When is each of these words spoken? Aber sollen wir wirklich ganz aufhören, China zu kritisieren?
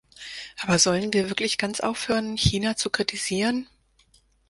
Aber 0.59 0.79
sollen 0.79 1.13
wir 1.13 1.29
wirklich 1.29 1.59
ganz 1.59 1.79
aufhören, 1.79 2.35
China 2.35 2.75
zu 2.75 2.89
kritisieren? 2.89 3.67